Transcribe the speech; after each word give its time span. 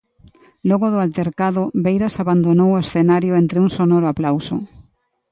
Logo 0.69 0.87
do 0.93 0.99
altercado, 1.05 1.61
Beiras 1.85 2.15
abandonou 2.23 2.69
o 2.73 2.81
escenario 2.83 3.33
entre 3.41 3.57
un 3.65 3.69
sonoro 3.77 4.07
aplauso. 4.09 4.55